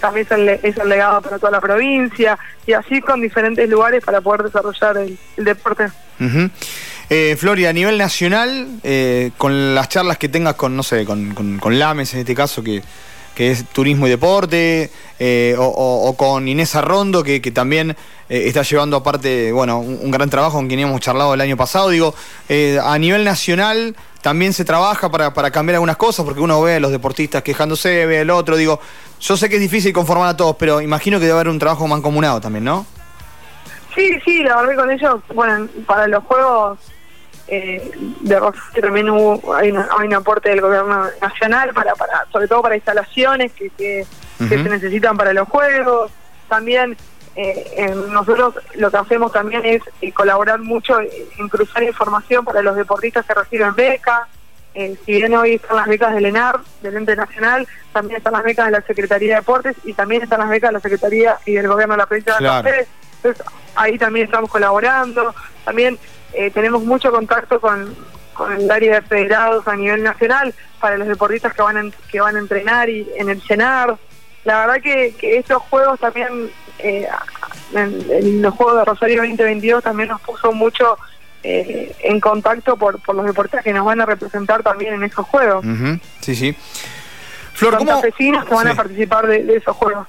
también 0.00 0.26
es 0.62 0.76
el, 0.76 0.88
legado 0.88 1.22
para 1.22 1.38
toda 1.38 1.52
la 1.52 1.60
provincia, 1.60 2.38
y 2.66 2.72
así 2.72 3.00
con 3.00 3.20
diferentes 3.20 3.68
lugares 3.68 4.04
para 4.04 4.20
poder 4.20 4.44
desarrollar 4.44 4.96
el, 4.98 5.18
deporte. 5.36 5.88
Floria, 7.36 7.70
a 7.70 7.72
nivel 7.72 7.98
nacional, 7.98 8.66
con 9.36 9.74
las 9.74 9.88
charlas 9.88 10.18
que 10.18 10.28
tengas 10.28 10.54
con, 10.54 10.76
no 10.76 10.82
sé, 10.82 11.04
con, 11.04 11.34
con 11.34 11.78
Lames 11.78 12.14
en 12.14 12.20
este 12.20 12.34
caso, 12.34 12.62
que 12.62 12.82
que 13.34 13.50
es 13.50 13.64
Turismo 13.66 14.06
y 14.06 14.10
Deporte, 14.10 14.90
eh, 15.18 15.54
o, 15.58 16.14
con 16.16 16.46
Inés 16.46 16.74
Arrondo, 16.74 17.22
que, 17.22 17.40
también 17.52 17.96
eh, 18.28 18.44
está 18.46 18.62
llevando 18.62 18.96
aparte, 18.96 19.52
bueno, 19.52 19.78
un, 19.78 20.10
gran 20.10 20.30
trabajo 20.30 20.56
con 20.56 20.68
quien 20.68 20.80
hemos 20.80 21.00
charlado 21.00 21.34
el 21.34 21.40
año 21.40 21.56
pasado. 21.56 21.90
Digo, 21.90 22.14
eh, 22.48 22.78
a 22.82 22.98
nivel 22.98 23.24
nacional 23.24 23.96
también 24.22 24.52
se 24.52 24.64
trabaja 24.64 25.10
para, 25.10 25.34
para 25.34 25.50
cambiar 25.50 25.74
algunas 25.76 25.96
cosas, 25.96 26.24
porque 26.24 26.40
uno 26.40 26.60
ve 26.62 26.76
a 26.76 26.80
los 26.80 26.90
deportistas 26.90 27.42
quejándose, 27.42 28.06
ve 28.06 28.20
al 28.20 28.30
otro, 28.30 28.56
digo, 28.56 28.80
yo 29.20 29.36
sé 29.36 29.48
que 29.48 29.56
es 29.56 29.60
difícil 29.60 29.92
conformar 29.92 30.28
a 30.28 30.36
todos, 30.36 30.56
pero 30.56 30.80
imagino 30.80 31.18
que 31.18 31.26
debe 31.26 31.34
haber 31.38 31.48
un 31.48 31.58
trabajo 31.58 31.86
mancomunado 31.86 32.40
también, 32.40 32.64
¿no? 32.64 32.86
Sí, 33.94 34.18
sí, 34.24 34.42
la 34.42 34.56
verdad 34.56 34.76
con 34.76 34.90
ellos, 34.90 35.20
bueno, 35.32 35.68
para 35.86 36.08
los 36.08 36.24
juegos 36.24 36.78
eh, 37.48 37.92
de 38.20 38.40
Rosario 38.40 38.82
también 38.82 39.10
hubo, 39.10 39.54
hay, 39.54 39.70
un 39.70 40.14
aporte 40.14 40.48
del 40.50 40.60
gobierno 40.60 41.06
nacional 41.20 41.72
para, 41.74 41.94
para 41.94 42.26
sobre 42.32 42.48
todo 42.48 42.62
para 42.62 42.76
instalaciones 42.76 43.52
que, 43.52 43.70
que, 43.70 44.06
se 44.38 44.56
necesitan 44.56 45.16
para 45.16 45.32
los 45.32 45.48
juegos. 45.48 46.10
También 46.48 46.96
eh, 47.36 47.94
nosotros 48.10 48.54
lo 48.74 48.90
que 48.90 48.96
hacemos 48.96 49.32
también 49.32 49.64
es 49.64 49.82
eh, 50.00 50.12
colaborar 50.12 50.60
mucho 50.60 50.98
en 51.00 51.48
cruzar 51.48 51.82
información 51.82 52.44
para 52.44 52.62
los 52.62 52.76
deportistas 52.76 53.26
que 53.26 53.34
reciben 53.34 53.74
becas 53.74 54.28
eh, 54.74 54.96
si 55.06 55.12
bien 55.12 55.32
hoy 55.34 55.54
están 55.54 55.76
las 55.76 55.86
becas 55.86 56.12
del 56.14 56.26
ENAR, 56.26 56.58
del 56.82 56.96
ente 56.96 57.14
nacional, 57.14 57.66
también 57.92 58.16
están 58.16 58.32
las 58.32 58.42
becas 58.42 58.66
de 58.66 58.72
la 58.72 58.82
Secretaría 58.82 59.34
de 59.34 59.40
Deportes 59.40 59.76
y 59.84 59.92
también 59.92 60.22
están 60.22 60.40
las 60.40 60.48
becas 60.48 60.70
de 60.70 60.72
la 60.72 60.80
Secretaría 60.80 61.38
y 61.46 61.52
del 61.52 61.68
Gobierno 61.68 61.94
de 61.94 61.98
la 61.98 62.06
Provincia 62.06 62.36
de 62.38 62.46
Santa 62.46 62.70
Entonces 63.16 63.46
ahí 63.76 63.98
también 63.98 64.26
estamos 64.26 64.50
colaborando. 64.50 65.32
También 65.64 65.96
eh, 66.34 66.50
tenemos 66.50 66.84
mucho 66.84 67.10
contacto 67.10 67.60
con, 67.60 67.94
el 68.58 68.70
área 68.70 69.00
de 69.00 69.02
federados 69.02 69.68
a 69.68 69.76
nivel 69.76 70.02
nacional 70.02 70.52
para 70.80 70.96
los 70.98 71.06
deportistas 71.06 71.54
que 71.54 71.62
van 71.62 71.76
a, 71.76 71.90
que 72.10 72.20
van 72.20 72.34
a 72.34 72.40
entrenar 72.40 72.90
y 72.90 73.08
en 73.16 73.28
el 73.28 73.40
CENAR. 73.40 73.96
La 74.44 74.66
verdad 74.66 74.82
que, 74.82 75.14
estos 75.20 75.62
juegos 75.62 76.00
también, 76.00 76.50
eh, 76.80 77.06
en, 77.72 78.42
los 78.42 78.54
Juegos 78.54 78.78
de 78.78 78.84
Rosario 78.84 79.22
2022 79.22 79.84
también 79.84 80.08
nos 80.08 80.20
puso 80.20 80.52
mucho 80.52 80.98
eh, 81.42 81.94
en 82.00 82.20
contacto 82.20 82.76
por, 82.76 83.00
por 83.00 83.14
los 83.14 83.24
deportistas 83.24 83.62
que 83.62 83.72
nos 83.72 83.84
van 83.84 84.00
a 84.00 84.06
representar 84.06 84.62
también 84.62 84.94
en 84.94 85.04
esos 85.04 85.24
juegos. 85.26 85.64
Sí, 86.20 86.34
sí. 86.34 86.56
Flor, 87.54 87.78
¿cómo... 87.78 88.02
que 88.02 88.54
van 88.54 88.68
a 88.68 88.74
participar 88.74 89.28
de, 89.28 89.56
esos 89.56 89.76
juegos. 89.76 90.08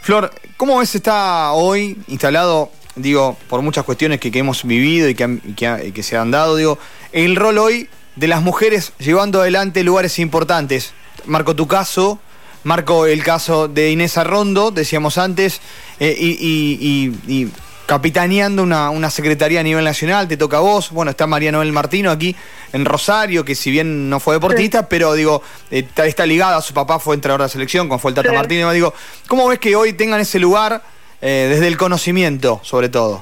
Flor, 0.00 0.30
¿cómo 0.56 0.78
ves 0.78 0.94
está 0.96 1.52
hoy 1.52 1.96
instalado 2.08 2.70
digo, 2.96 3.36
por 3.48 3.62
muchas 3.62 3.84
cuestiones 3.84 4.18
que, 4.18 4.36
hemos 4.36 4.64
vivido 4.64 5.08
y 5.08 5.14
que, 5.14 6.02
se 6.02 6.16
han 6.16 6.30
dado, 6.30 6.56
digo, 6.56 6.78
el 7.12 7.36
rol 7.36 7.58
hoy 7.58 7.88
de 8.16 8.26
las 8.26 8.42
mujeres 8.42 8.92
llevando 8.98 9.40
adelante 9.40 9.84
lugares 9.84 10.18
importantes. 10.18 10.92
Marco 11.26 11.54
tu 11.54 11.66
caso, 11.66 12.18
marco 12.64 13.06
el 13.06 13.22
caso 13.22 13.68
de 13.68 13.90
Inés 13.90 14.16
Arrondo, 14.16 14.70
decíamos 14.70 15.18
antes, 15.18 15.60
eh, 16.00 16.16
y, 16.18 17.48
capitaneando 17.86 18.64
una, 18.64 19.10
secretaría 19.10 19.60
a 19.60 19.62
nivel 19.62 19.84
nacional, 19.84 20.26
te 20.26 20.36
toca 20.36 20.56
a 20.56 20.60
vos, 20.60 20.90
bueno, 20.90 21.12
está 21.12 21.28
María 21.28 21.52
Noel 21.52 21.70
Martino 21.72 22.10
aquí 22.10 22.34
en 22.72 22.84
Rosario, 22.84 23.44
que 23.44 23.54
si 23.54 23.70
bien 23.70 24.10
no 24.10 24.18
fue 24.18 24.34
deportista, 24.34 24.88
pero 24.88 25.12
digo, 25.12 25.40
está, 25.70 26.04
está, 26.06 26.26
ligada, 26.26 26.60
su 26.62 26.74
papá 26.74 26.98
fue 26.98 27.14
entrenador 27.14 27.42
de 27.42 27.44
la 27.44 27.48
selección, 27.48 27.86
como 27.86 28.00
fue 28.00 28.10
el 28.10 28.16
Tata 28.16 28.32
Martínez, 28.32 28.72
digo, 28.72 28.92
¿cómo 29.28 29.46
ves 29.46 29.60
que 29.60 29.76
hoy 29.76 29.92
tengan 29.92 30.20
ese 30.20 30.40
lugar? 30.40 30.82
Eh, 31.28 31.48
desde 31.48 31.66
el 31.66 31.76
conocimiento, 31.76 32.60
sobre 32.62 32.88
todo. 32.88 33.20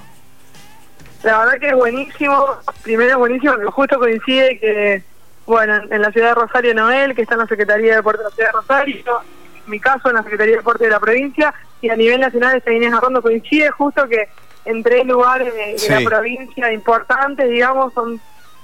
La 1.22 1.38
verdad 1.38 1.58
que 1.58 1.68
es 1.68 1.74
buenísimo. 1.74 2.46
Primero 2.82 3.12
es 3.12 3.16
buenísimo 3.16 3.56
que 3.56 3.64
justo 3.64 3.98
coincide 3.98 4.58
que, 4.58 5.02
bueno, 5.46 5.80
en 5.90 6.02
la 6.02 6.12
ciudad 6.12 6.28
de 6.28 6.34
Rosario 6.34 6.74
Noel, 6.74 7.14
que 7.14 7.22
está 7.22 7.32
en 7.32 7.40
la 7.40 7.46
Secretaría 7.46 7.92
de 7.92 7.96
Deporte 7.96 8.18
de 8.18 8.24
la 8.24 8.34
ciudad 8.34 8.48
de 8.50 8.52
Rosario, 8.52 9.20
en 9.64 9.70
mi 9.70 9.80
caso 9.80 10.10
en 10.10 10.16
la 10.16 10.22
Secretaría 10.22 10.52
de 10.52 10.58
Deporte 10.58 10.84
de 10.84 10.90
la 10.90 11.00
provincia, 11.00 11.54
y 11.80 11.88
a 11.88 11.96
nivel 11.96 12.20
nacional 12.20 12.58
está 12.58 12.72
Inés 12.72 12.92
Arrondo, 12.92 13.22
coincide 13.22 13.70
justo 13.70 14.06
que 14.06 14.28
en 14.66 14.82
tres 14.82 15.06
lugares 15.06 15.54
de, 15.54 15.88
la 15.88 16.06
provincia 16.06 16.70
importantes, 16.74 17.48
digamos, 17.48 17.94
son 17.94 18.20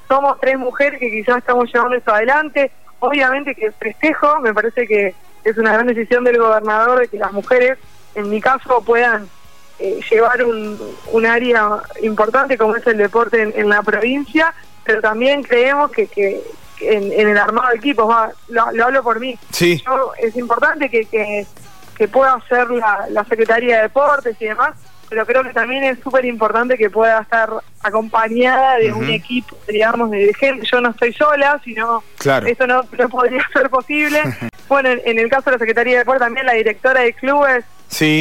somos 0.07 0.39
tres 0.39 0.59
mujeres 0.59 1.01
que 1.01 1.11
quizás 1.11 1.39
estamos 1.39 1.73
llevando 1.73 1.97
esto 1.97 2.13
adelante. 2.13 2.71
obviamente 2.99 3.55
que 3.55 3.73
festejo, 3.73 4.39
me 4.41 4.53
parece 4.53 4.87
que 4.87 5.15
es 5.45 5.57
una 5.57 5.73
gran 5.73 5.87
decisión 5.87 6.25
del 6.25 6.37
gobernador 6.37 7.01
de 7.01 7.09
que 7.09 7.17
las 7.17 7.33
mujeres, 7.33 7.79
en 8.14 8.31
mi 8.31 8.40
caso, 8.40 8.83
puedan 8.85 9.29
eh, 9.79 10.00
llevar 10.11 10.45
un, 10.45 10.79
un, 11.12 11.26
área 11.26 11.83
importante 12.02 12.59
como 12.59 12.76
es 12.76 12.87
el 12.87 12.99
deporte 12.99 13.52
en, 13.55 13.69
la 13.69 13.83
provincia, 13.83 14.52
pero 14.85 15.00
también 15.00 15.43
creemos 15.43 15.90
que, 15.90 16.07
que, 16.07 16.43
en, 16.81 17.12
el 17.12 17.38
armado 17.38 17.71
de 17.71 17.76
equipos, 17.76 18.09
va, 18.09 18.31
lo, 18.49 18.85
hablo 18.85 19.02
por 19.02 19.21
mí, 19.21 19.38
sí. 19.50 19.83
es 20.19 20.37
importante 20.37 20.88
que, 20.88 21.07
que, 21.07 21.47
pueda 22.09 22.33
hacer 22.35 22.71
la, 22.71 23.07
la 23.11 23.25
Secretaría 23.25 23.76
de 23.76 23.83
Deportes 23.83 24.35
y 24.40 24.47
demás, 24.47 24.75
pero 25.11 25.26
creo 25.26 25.43
que 25.43 25.52
también 25.52 25.83
es 25.83 25.99
súper 25.99 26.25
importante 26.25 26.79
que 26.79 26.88
pueda 26.88 27.21
estar 27.21 27.50
acompañada 27.83 28.76
de 28.76 28.93
un 28.93 29.11
equipo, 29.11 29.57
digamos, 29.69 30.11
de 30.12 30.33
gente. 30.35 30.64
Yo 30.71 30.81
no 30.81 30.90
estoy 30.90 31.12
sola, 31.12 31.61
sino 31.64 32.05
claro. 32.17 32.47
eso 32.47 32.67
no, 32.67 32.83
no 32.97 33.09
podría 33.09 33.45
ser 33.52 33.69
posible. 33.69 34.23
bueno, 34.69 34.88
en, 34.88 35.19
el 35.19 35.29
caso 35.29 35.50
de 35.50 35.57
la 35.57 35.59
Secretaría 35.59 35.95
de 35.95 35.99
Deportes, 36.00 36.23
también 36.23 36.47
la 36.47 36.52
directora 36.52 37.00
de 37.00 37.12
clubes 37.12 37.64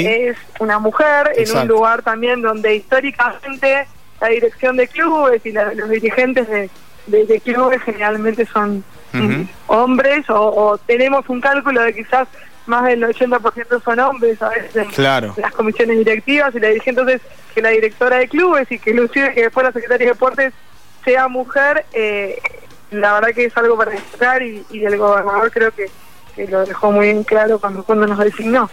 es 0.05 0.37
una 0.59 0.79
mujer, 0.79 1.31
en 1.35 1.55
un 1.55 1.67
lugar 1.67 2.01
también 2.01 2.41
donde 2.41 2.75
históricamente 2.75 3.87
la 4.19 4.27
dirección 4.27 4.77
de 4.77 4.87
clubes 4.87 5.45
y 5.45 5.51
los 5.51 5.89
dirigentes 5.89 6.47
de, 6.49 6.69
de, 7.07 7.39
clubes 7.39 7.81
generalmente 7.83 8.45
son 8.45 8.83
hombres, 9.67 10.25
o 10.29 10.77
tenemos 10.85 11.27
un 11.29 11.39
cálculo 11.39 11.81
de 11.81 11.93
quizás 11.93 12.27
más 12.69 12.85
del 12.85 13.03
80% 13.03 13.83
son 13.83 13.99
hombres 13.99 14.41
a 14.41 14.49
veces 14.49 14.87
claro. 14.93 15.33
las 15.37 15.51
comisiones 15.53 15.97
directivas 15.97 16.53
y 16.53 16.59
la 16.59 16.67
dirigente 16.67 17.01
entonces 17.01 17.21
que 17.53 17.61
la 17.61 17.69
directora 17.69 18.17
de 18.17 18.27
clubes 18.29 18.71
y 18.71 18.77
que 18.77 18.91
inclusive 18.91 19.33
que 19.33 19.41
después 19.41 19.65
la 19.65 19.73
secretaria 19.73 20.05
de 20.05 20.13
deportes 20.13 20.53
sea 21.03 21.27
mujer 21.27 21.85
eh, 21.93 22.39
la 22.91 23.13
verdad 23.13 23.29
que 23.29 23.45
es 23.45 23.57
algo 23.57 23.75
para 23.77 23.91
destacar 23.91 24.41
y, 24.41 24.63
el 24.71 24.97
gobernador 24.97 25.51
creo 25.51 25.71
que, 25.71 25.89
lo 26.37 26.65
dejó 26.65 26.91
muy 26.91 27.07
bien 27.07 27.23
claro 27.23 27.59
cuando, 27.59 27.83
cuando 27.83 28.07
nos 28.07 28.19
designó 28.19 28.69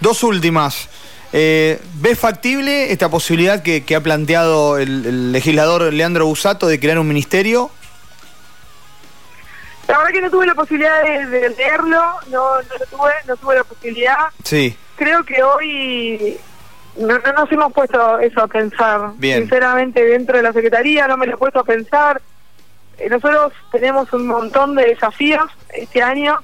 dos 0.00 0.22
últimas 0.22 0.88
eh, 1.36 1.80
¿Ves 1.94 2.16
factible 2.16 2.92
esta 2.92 3.08
posibilidad 3.08 3.60
que, 3.62 3.96
ha 3.96 4.00
planteado 4.00 4.78
el, 4.78 5.04
el 5.04 5.32
legislador 5.32 5.92
Leandro 5.92 6.26
Busato 6.26 6.68
de 6.68 6.78
crear 6.78 6.98
un 6.98 7.08
ministerio 7.08 7.70
la 9.88 9.98
verdad 9.98 10.12
que 10.12 10.20
no 10.22 10.30
tuve 10.30 10.46
la 10.46 10.54
posibilidad 10.54 11.02
de, 11.02 11.50
leerlo, 11.50 12.00
no, 12.30 12.62
no 12.62 12.78
lo 12.78 12.86
tuve, 12.86 13.12
no 13.26 13.36
tuve 13.36 13.56
la 13.56 13.64
posibilidad. 13.64 14.16
Sí. 14.42 14.76
Creo 14.96 15.24
que 15.24 15.42
hoy 15.42 16.38
no, 16.96 17.18
no 17.18 17.32
nos 17.32 17.52
hemos 17.52 17.72
puesto 17.72 18.18
eso 18.18 18.42
a 18.42 18.48
pensar. 18.48 19.12
Bien. 19.16 19.40
Sinceramente, 19.40 20.02
dentro 20.04 20.36
de 20.36 20.42
la 20.42 20.52
Secretaría 20.52 21.06
no 21.06 21.16
me 21.16 21.26
lo 21.26 21.34
he 21.34 21.36
puesto 21.36 21.60
a 21.60 21.64
pensar. 21.64 22.22
Eh, 22.98 23.10
nosotros 23.10 23.52
tenemos 23.72 24.10
un 24.12 24.26
montón 24.26 24.74
de 24.74 24.86
desafíos 24.86 25.44
este 25.68 26.02
año. 26.02 26.38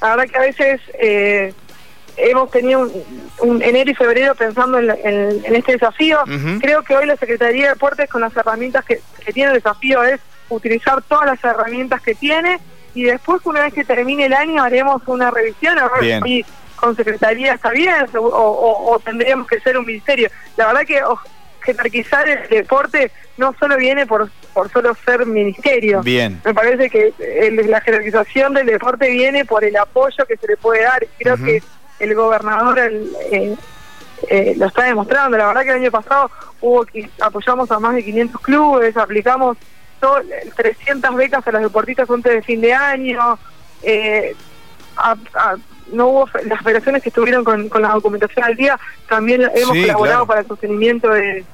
La 0.00 0.16
verdad 0.16 0.30
que 0.30 0.38
a 0.38 0.40
veces 0.40 0.80
eh, 1.00 1.54
hemos 2.16 2.50
tenido 2.50 2.90
un, 3.40 3.62
enero 3.62 3.90
y 3.90 3.94
febrero 3.94 4.34
pensando 4.34 4.78
en, 4.78 5.54
este 5.54 5.72
desafío. 5.72 6.18
Creo 6.60 6.82
que 6.82 6.96
hoy 6.96 7.06
la 7.06 7.16
Secretaría 7.16 7.64
de 7.64 7.68
Deportes 7.70 8.08
con 8.08 8.20
las 8.20 8.36
herramientas 8.36 8.84
que, 8.84 9.00
que 9.24 9.32
tiene 9.32 9.50
el 9.50 9.56
desafío 9.56 10.02
es 10.04 10.20
utilizar 10.48 11.02
todas 11.02 11.26
las 11.26 11.42
herramientas 11.44 12.00
que 12.02 12.14
tiene 12.14 12.58
y 12.94 13.02
después 13.04 13.42
una 13.44 13.62
vez 13.62 13.74
que 13.74 13.84
termine 13.84 14.26
el 14.26 14.32
año 14.32 14.62
haremos 14.62 15.02
una 15.06 15.30
revisión 15.30 15.78
a 15.78 15.88
ver 16.00 16.22
si 16.22 16.44
con 16.76 16.96
secretaría 16.96 17.54
está 17.54 17.70
bien 17.70 17.94
o, 18.14 19.00
tendríamos 19.04 19.46
que 19.46 19.60
ser 19.60 19.76
un 19.76 19.86
ministerio. 19.86 20.30
La 20.56 20.66
verdad 20.68 20.82
que 20.86 21.00
jerarquizar 21.66 22.28
el 22.28 22.48
deporte 22.48 23.10
no 23.36 23.54
solo 23.58 23.76
viene 23.76 24.06
por, 24.06 24.30
por 24.54 24.70
solo 24.70 24.94
ser 25.04 25.26
ministerio. 25.26 26.00
Bien. 26.02 26.40
Me 26.44 26.54
parece 26.54 26.88
que 26.88 27.12
la 27.66 27.80
jerarquización 27.80 28.54
del 28.54 28.66
deporte 28.66 29.10
viene 29.10 29.44
por 29.44 29.64
el 29.64 29.76
apoyo 29.76 30.24
que 30.26 30.36
se 30.36 30.46
le 30.46 30.56
puede 30.56 30.84
dar. 30.84 31.06
Creo 31.18 31.36
que 31.36 31.62
el 31.98 32.14
gobernador 32.14 32.78
eh, 32.78 33.54
eh, 34.28 34.54
lo 34.56 34.66
está 34.66 34.84
demostrando. 34.84 35.36
La 35.36 35.48
verdad 35.48 35.62
que 35.62 35.70
el 35.70 35.82
año 35.82 35.90
pasado 35.90 36.30
hubo 36.60 36.86
apoyamos 37.20 37.70
a 37.70 37.78
más 37.78 37.94
de 37.94 38.04
500 38.04 38.40
clubes, 38.40 38.96
aplicamos 38.96 39.58
300 40.56 41.14
becas 41.16 41.46
a 41.46 41.52
los 41.52 41.62
deportistas 41.62 42.08
antes 42.08 42.32
de 42.32 42.42
fin 42.42 42.60
de 42.60 42.72
año. 42.72 43.38
Eh, 43.82 44.34
no 45.92 46.08
hubo 46.08 46.28
las 46.46 46.62
federaciones 46.62 47.02
que 47.02 47.10
estuvieron 47.10 47.44
con, 47.44 47.68
la 47.80 47.88
documentación 47.90 48.44
al 48.44 48.56
día, 48.56 48.78
también 49.08 49.42
hemos 49.54 49.76
colaborado 49.76 50.26
para 50.26 50.40
el 50.40 50.46
sostenimiento 50.46 51.10
de, 51.10 51.44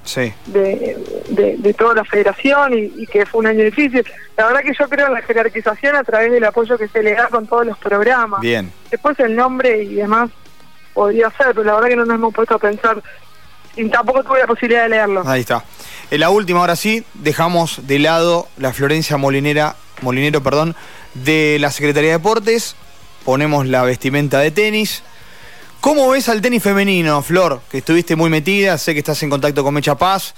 de, 0.47 1.75
toda 1.79 1.95
la 1.95 2.05
federación 2.05 2.73
y, 2.75 3.07
que 3.07 3.27
fue 3.27 3.41
un 3.41 3.47
año 3.47 3.65
difícil. 3.65 4.05
La 4.37 4.47
verdad 4.47 4.61
que 4.61 4.73
yo 4.79 4.89
creo 4.89 5.09
en 5.09 5.15
la 5.15 5.23
jerarquización 5.23 5.97
a 5.97 6.05
través 6.05 6.33
del 6.33 6.45
apoyo 6.45 6.79
que 6.79 6.89
se 6.89 7.03
le 7.03 7.15
da 7.15 7.29
con 7.29 7.47
todos 7.47 7.67
los 7.67 7.79
programas. 7.79 8.41
Bien. 8.41 8.73
Después 8.91 9.19
el 9.21 9.37
nombre 9.37 9.83
y 9.83 9.95
demás 9.95 10.31
podría 10.95 11.31
ser, 11.31 11.49
pero 11.49 11.65
la 11.65 11.75
verdad 11.75 11.89
que 11.89 11.97
no 11.97 12.05
nos 12.05 12.15
hemos 12.15 12.35
puesto 12.35 12.55
a 12.55 12.59
pensar 12.59 13.03
y 13.77 13.89
tampoco 13.89 14.23
tuve 14.23 14.41
la 14.41 14.47
posibilidad 14.47 14.83
de 14.85 14.91
leerlo. 14.91 15.23
Ahí 15.27 15.41
está. 15.41 15.65
En 16.11 16.21
la 16.21 16.31
última, 16.31 16.61
ahora 16.61 16.77
sí, 16.77 17.05
dejamos 17.15 17.87
de 17.87 17.99
lado 17.99 18.49
la 18.59 18.73
Florencia 18.73 19.17
Molinera, 19.17 19.77
Molinero 20.03 20.43
perdón, 20.43 20.77
de 21.15 21.57
la 21.59 21.71
Secretaría 21.71 22.11
de 22.11 22.19
Deportes, 22.19 22.77
ponemos 23.25 23.67
la 23.67 23.83
vestimenta 23.83 24.41
de 24.41 24.51
tenis. 24.51 25.03
¿Cómo 25.83 26.09
ves 26.11 26.29
al 26.29 26.41
tenis 26.41 26.63
femenino, 26.63 27.21
Flor? 27.23 27.61
Que 27.69 27.79
estuviste 27.79 28.15
muy 28.15 28.31
metida, 28.31 28.79
sé 28.79 28.93
que 28.93 29.01
estás 29.01 29.21
en 29.25 29.31
contacto 29.31 29.65
con 29.65 29.75
Mecha 29.75 29.97
Paz. 29.97 30.33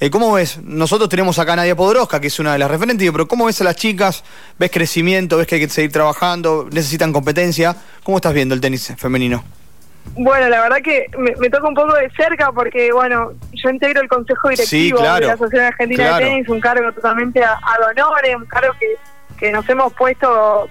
Eh, 0.00 0.10
¿Cómo 0.10 0.32
ves? 0.32 0.58
Nosotros 0.64 1.08
tenemos 1.08 1.38
acá 1.38 1.52
a 1.52 1.56
Nadia 1.56 1.76
Podroska, 1.76 2.20
que 2.20 2.26
es 2.26 2.40
una 2.40 2.54
de 2.54 2.58
las 2.58 2.68
referentes, 2.68 3.08
pero 3.12 3.28
¿cómo 3.28 3.46
ves 3.46 3.60
a 3.60 3.64
las 3.64 3.76
chicas? 3.76 4.24
¿Ves 4.58 4.72
crecimiento? 4.72 5.36
¿Ves 5.36 5.46
que 5.46 5.54
hay 5.54 5.60
que 5.60 5.68
seguir 5.68 5.92
trabajando? 5.92 6.68
¿Necesitan 6.72 7.12
competencia? 7.12 7.76
¿Cómo 8.02 8.16
estás 8.18 8.34
viendo 8.34 8.56
el 8.56 8.60
tenis 8.60 8.92
femenino? 8.96 9.44
Bueno, 10.16 10.48
la 10.48 10.62
verdad 10.62 10.78
que 10.82 11.06
me, 11.16 11.48
toca 11.48 11.68
un 11.68 11.74
poco 11.74 11.94
de 11.94 12.10
cerca 12.16 12.50
porque, 12.50 12.92
bueno, 12.92 13.34
yo 13.52 13.70
integro 13.70 14.00
el 14.00 14.08
consejo 14.08 14.48
directivo 14.48 14.98
de 14.98 15.26
la 15.26 15.32
Asociación 15.34 15.64
Argentina 15.64 16.18
de 16.18 16.24
Tenis, 16.24 16.48
un 16.48 16.60
cargo 16.60 16.90
totalmente 16.92 17.40
a, 17.44 17.56
honores, 17.94 18.34
un 18.34 18.46
cargo 18.46 18.74
que, 18.80 18.96
que 19.38 19.52
nos 19.52 19.68
hemos 19.68 19.92
puesto 19.92 20.68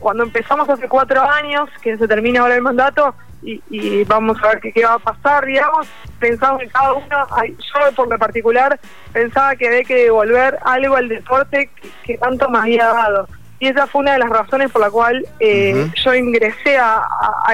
cuando 0.00 0.24
empezamos 0.24 0.68
hace 0.68 0.88
cuatro 0.88 1.22
años, 1.22 1.68
que 1.82 1.96
se 1.96 2.08
termina 2.08 2.40
ahora 2.40 2.56
el 2.56 2.62
mandato, 2.62 3.14
y, 3.42 4.04
vamos 4.04 4.36
a 4.42 4.48
ver 4.48 4.60
qué, 4.60 4.84
va 4.84 4.94
a 4.94 4.98
pasar, 4.98 5.46
digamos, 5.46 5.86
pensamos 6.18 6.62
en 6.62 6.68
cada 6.68 6.92
uno, 6.92 7.26
yo 7.46 7.94
por 7.94 8.08
lo 8.08 8.18
particular 8.18 8.78
pensaba 9.12 9.56
que 9.56 9.66
había 9.66 9.84
que 9.84 9.94
devolver 9.94 10.58
algo 10.62 10.96
al 10.96 11.08
deporte 11.08 11.70
que 12.04 12.18
tanto 12.18 12.48
me 12.50 12.58
había 12.58 12.86
dado. 12.86 13.28
Y 13.58 13.68
esa 13.68 13.86
fue 13.86 14.00
una 14.00 14.14
de 14.14 14.20
las 14.20 14.30
razones 14.30 14.70
por 14.70 14.80
la 14.80 14.90
cual 14.90 15.26
eh, 15.38 15.90
yo 16.02 16.14
ingresé 16.14 16.78
a, 16.78 17.02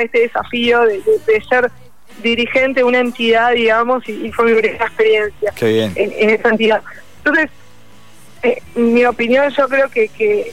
este 0.01 0.21
desafío 0.21 0.83
de, 0.83 1.03
ser 1.49 1.71
dirigente 2.23 2.81
de 2.81 2.85
una 2.85 3.01
entidad, 3.01 3.53
digamos, 3.53 4.09
y, 4.09 4.31
fue 4.33 4.47
mi 4.47 4.61
primera 4.61 4.87
experiencia 4.87 5.53
En, 5.61 6.31
esa 6.31 6.49
entidad. 6.49 6.83
Entonces, 7.19 7.51
eh, 8.43 8.63
mi 8.77 9.05
opinión, 9.05 9.51
yo 9.51 9.69
creo 9.69 9.89
que, 9.89 10.53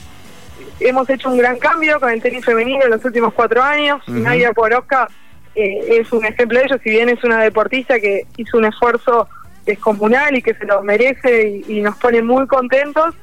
hemos 0.80 1.08
hecho 1.10 1.30
un 1.30 1.38
gran 1.38 1.58
cambio 1.58 2.00
con 2.00 2.10
el 2.10 2.22
tenis 2.22 2.44
femenino 2.44 2.84
en 2.84 2.90
los 2.90 3.04
últimos 3.04 3.32
cuatro 3.34 3.62
años. 3.62 4.02
Nadia 4.06 4.52
Poroca 4.52 5.08
eh, 5.54 6.00
es 6.00 6.12
un 6.12 6.24
ejemplo 6.24 6.58
de 6.58 6.64
ello, 6.66 6.78
si 6.82 6.90
bien 6.90 7.08
es 7.08 7.22
una 7.24 7.40
deportista 7.40 8.00
que 8.00 8.26
hizo 8.36 8.58
un 8.58 8.64
esfuerzo 8.64 9.28
descomunal 9.64 10.36
y 10.36 10.42
que 10.42 10.54
se 10.54 10.64
lo 10.64 10.82
merece 10.82 11.62
y 11.66 11.80
nos 11.80 11.96
pone 11.96 12.22
muy 12.22 12.46
contentos 12.46 13.14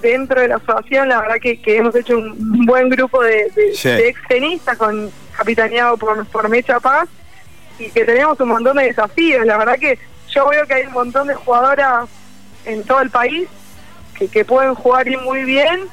dentro 0.00 0.40
de 0.40 0.48
la 0.48 0.56
asociación, 0.56 1.08
la 1.08 1.20
verdad 1.20 1.36
que, 1.40 1.60
hemos 1.64 1.94
hecho 1.94 2.18
un 2.18 2.66
buen 2.66 2.88
grupo 2.88 3.22
de, 3.22 3.50
de, 3.54 4.08
ex 4.08 4.20
tenistas 4.28 4.76
con 4.76 5.10
capitaneado 5.36 5.96
por, 5.96 6.26
por 6.26 6.48
Mecha 6.48 6.78
Paz 6.80 7.08
y 7.78 7.88
que 7.90 8.04
tenemos 8.04 8.38
un 8.40 8.48
montón 8.48 8.76
de 8.76 8.84
desafíos. 8.84 9.46
La 9.46 9.56
verdad 9.56 9.78
que 9.78 9.98
yo 10.28 10.48
veo 10.48 10.66
que 10.66 10.74
hay 10.74 10.86
un 10.86 10.92
montón 10.92 11.28
de 11.28 11.34
jugadoras 11.34 12.08
en 12.64 12.84
todo 12.84 13.00
el 13.00 13.10
país 13.10 13.48
que, 14.18 14.28
que 14.28 14.44
pueden 14.44 14.74
jugar 14.74 15.06
muy 15.22 15.44
bien. 15.44 15.88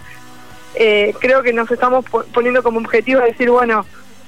Eh, 0.75 1.13
creo 1.19 1.41
que 1.43 1.53
nos 1.53 1.69
estamos 1.71 2.05
poniendo 2.33 2.63
como 2.63 2.79
objetivo 2.79 3.21
decir, 3.21 3.49
bueno, 3.49 3.85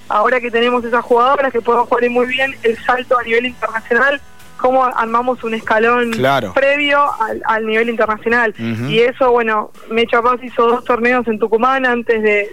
ahora 0.10 0.39
que 0.41 0.51
tenemos 0.51 0.83
esas 0.83 1.03
jugadoras 1.03 1.51
que 1.51 1.62
pueden 1.62 1.86
jugar 1.86 2.10
muy 2.10 2.25
bien, 2.27 2.55
el 2.63 2.77
salto 2.83 3.17
a 3.17 3.24
nivel 3.24 3.45
internacional 3.45 4.21
cómo 4.62 4.86
armamos 4.86 5.43
un 5.43 5.55
escalón 5.55 6.12
previo 6.53 7.03
al, 7.45 7.65
nivel 7.65 7.89
internacional. 7.89 8.53
Y 8.57 9.00
eso, 9.00 9.31
bueno, 9.31 9.71
Mecha 9.89 10.21
Paz 10.21 10.39
hizo 10.43 10.67
dos 10.67 10.86
torneos 10.86 11.27
en 11.27 11.39
Tucumán 11.39 11.86
antes 11.86 12.21
de, 12.21 12.41
eh, 12.41 12.51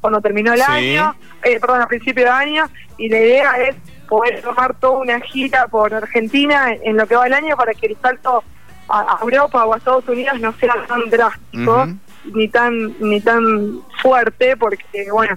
cuando 0.00 0.20
terminó 0.20 0.54
el 0.54 0.62
año, 0.62 1.14
eh, 1.44 1.60
perdón, 1.60 1.82
a 1.82 1.86
principio 1.86 2.24
de 2.24 2.30
año, 2.30 2.64
y 2.96 3.08
la 3.08 3.18
idea 3.18 3.52
es 3.68 3.76
poder 4.08 4.40
tomar 4.40 4.74
toda 4.74 4.98
una 4.98 5.20
gira 5.20 5.68
por 5.68 5.94
Argentina 5.94 6.72
en, 6.72 6.96
lo 6.96 7.06
que 7.06 7.16
va 7.16 7.26
el 7.26 7.34
año 7.34 7.56
para 7.56 7.74
que 7.74 7.86
el 7.86 7.96
salto 8.00 8.42
a, 8.88 9.18
Europa 9.20 9.64
o 9.64 9.74
a 9.74 9.76
Estados 9.76 10.08
Unidos 10.08 10.40
no 10.40 10.52
sea 10.54 10.74
tan 10.88 11.08
drástico 11.10 11.86
ni 12.34 12.48
tan 12.48 12.94
ni 13.00 13.20
tan 13.20 13.80
fuerte 14.00 14.56
porque 14.56 15.10
bueno 15.10 15.36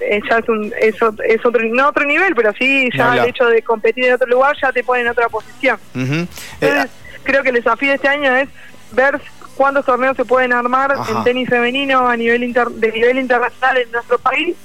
ya 0.00 0.38
es, 0.38 0.48
un, 0.48 0.72
es, 0.80 1.00
otro, 1.02 1.62
no 1.70 1.88
otro 1.88 2.04
nivel, 2.04 2.34
pero 2.34 2.52
sí 2.58 2.88
ya 2.96 3.14
el 3.22 3.28
hecho 3.28 3.46
de 3.46 3.62
competir 3.62 4.06
en 4.06 4.14
otro 4.14 4.26
lugar 4.26 4.56
ya 4.60 4.72
te 4.72 4.82
pone 4.82 5.02
en 5.02 5.08
otra 5.08 5.28
posición. 5.28 5.78
Entonces, 5.94 6.28
eh, 6.60 6.86
creo 7.22 7.42
que 7.44 7.50
el 7.50 7.54
desafío 7.56 7.90
de 7.90 7.94
este 7.96 8.08
año 8.08 8.34
es 8.34 8.48
ver 8.90 9.20
cuántos 9.54 9.84
torneos 9.84 10.16
se 10.16 10.24
pueden 10.24 10.52
armar 10.52 10.92
Ajá. 10.92 11.12
en 11.18 11.22
tenis 11.24 11.48
femenino 11.48 12.08
a 12.08 12.16
nivel 12.16 12.42
inter- 12.42 12.70
de 12.70 12.90
nivel 12.90 13.18
internacional 13.18 13.76
en 13.76 13.92
nuestro 13.92 14.18
país 14.18 14.56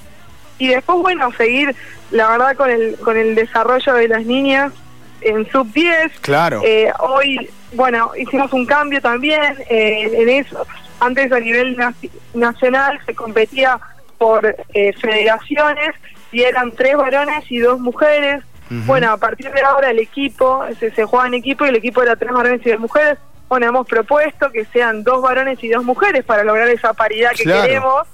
y 0.57 0.69
después 0.69 0.97
bueno 0.99 1.31
seguir 1.33 1.75
la 2.09 2.29
verdad 2.29 2.55
con 2.55 2.71
el 2.71 2.95
con 3.03 3.15
el 3.15 3.35
desarrollo 3.35 3.93
de 3.93 4.07
las 4.07 4.25
niñas 4.25 4.71
en 5.21 5.47
sub 5.51 5.71
10 5.71 6.19
Claro. 6.21 6.61
Eh, 6.63 6.91
hoy 6.99 7.47
bueno 7.73 8.11
hicimos 8.17 8.51
un 8.53 8.65
cambio 8.65 9.01
también 9.01 9.41
eh, 9.69 10.09
en 10.13 10.29
eso 10.29 10.65
antes 10.99 11.31
a 11.31 11.39
nivel 11.39 11.77
naci- 11.77 12.11
nacional 12.33 12.99
se 13.05 13.13
competía 13.15 13.79
por 14.17 14.55
eh, 14.73 14.93
federaciones 14.93 15.95
y 16.31 16.43
eran 16.43 16.71
tres 16.71 16.97
varones 16.97 17.43
y 17.49 17.59
dos 17.59 17.79
mujeres 17.79 18.43
bueno 18.69 19.11
a 19.11 19.17
partir 19.17 19.49
de 19.51 19.61
ahora 19.61 19.91
el 19.91 19.99
equipo 19.99 20.65
se, 20.79 20.91
se 20.91 21.05
juega 21.05 21.27
en 21.27 21.35
equipo 21.35 21.65
y 21.65 21.69
el 21.69 21.75
equipo 21.77 22.01
era 22.03 22.15
tres 22.17 22.31
varones 22.33 22.65
y 22.65 22.69
dos 22.71 22.79
mujeres 22.79 23.17
bueno 23.47 23.67
hemos 23.67 23.87
propuesto 23.87 24.51
que 24.51 24.65
sean 24.65 25.03
dos 25.03 25.21
varones 25.21 25.63
y 25.63 25.69
dos 25.69 25.83
mujeres 25.85 26.25
para 26.25 26.43
lograr 26.43 26.67
esa 26.67 26.93
paridad 26.93 27.31
que 27.35 27.43
Claro. 27.43 27.61
queremos 27.63 28.07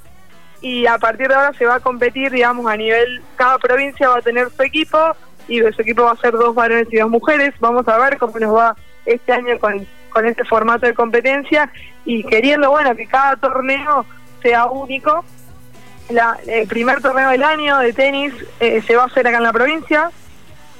y 0.62 0.86
a 0.86 0.98
partir 0.98 1.28
de 1.28 1.34
ahora 1.36 1.52
se 1.58 1.66
va 1.66 1.75
a 1.75 1.80
competir, 1.82 2.32
digamos, 2.32 2.66
a 2.68 2.78
nivel, 2.78 3.22
cada 3.36 3.58
provincia 3.58 4.08
va 4.08 4.20
a 4.20 4.22
tener 4.22 4.50
su 4.50 4.63
equipo 4.63 4.98
y 5.50 5.60
su 5.60 5.82
equipo 5.82 6.04
va 6.04 6.12
a 6.12 6.16
ser 6.16 6.32
dos 6.32 6.56
varones 6.56 6.88
y 6.90 6.96
dos 6.96 7.10
mujeres. 7.10 7.54
Vamos 7.60 7.86
a 7.90 7.98
ver 7.98 8.18
cómo 8.18 8.40
nos 8.40 8.56
va 8.56 8.74
este 9.06 9.34
año 9.34 9.60
con, 9.60 9.86
con 10.13 10.25
este 10.25 10.46
formato 10.46 10.86
de 10.86 10.93
competencia 10.93 11.70
y 12.05 12.24
queriendo, 12.24 12.70
bueno, 12.70 12.96
que 12.96 13.08
cada 13.08 13.36
torneo 13.36 14.05
sea 14.41 14.65
único. 14.67 15.25
La, 16.10 16.38
el 16.48 16.67
primer 16.67 17.01
torneo 17.01 17.29
del 17.29 17.43
año 17.43 17.79
de 17.79 17.93
tenis 17.93 18.34
eh, 18.60 18.82
se 18.86 18.96
va 18.96 19.03
a 19.03 19.05
hacer 19.08 19.25
acá 19.27 19.38
en 19.38 19.43
la 19.43 19.53
provincia, 19.53 20.12